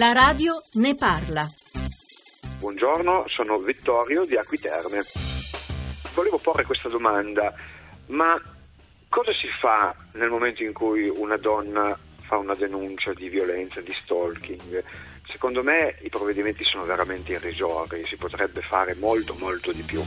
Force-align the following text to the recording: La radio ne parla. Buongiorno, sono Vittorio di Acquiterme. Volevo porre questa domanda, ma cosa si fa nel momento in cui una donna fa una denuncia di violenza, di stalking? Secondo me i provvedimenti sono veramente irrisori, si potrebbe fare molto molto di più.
La 0.00 0.12
radio 0.12 0.62
ne 0.76 0.94
parla. 0.94 1.46
Buongiorno, 2.58 3.26
sono 3.28 3.58
Vittorio 3.58 4.24
di 4.24 4.34
Acquiterme. 4.34 5.02
Volevo 6.14 6.38
porre 6.38 6.64
questa 6.64 6.88
domanda, 6.88 7.52
ma 8.06 8.40
cosa 9.10 9.30
si 9.34 9.46
fa 9.60 9.94
nel 10.12 10.30
momento 10.30 10.62
in 10.62 10.72
cui 10.72 11.06
una 11.06 11.36
donna 11.36 11.98
fa 12.22 12.38
una 12.38 12.54
denuncia 12.54 13.12
di 13.12 13.28
violenza, 13.28 13.82
di 13.82 13.92
stalking? 13.92 14.82
Secondo 15.28 15.62
me 15.62 15.96
i 16.00 16.08
provvedimenti 16.08 16.64
sono 16.64 16.84
veramente 16.84 17.32
irrisori, 17.32 18.02
si 18.06 18.16
potrebbe 18.16 18.62
fare 18.62 18.94
molto 18.94 19.36
molto 19.38 19.70
di 19.70 19.82
più. 19.82 20.02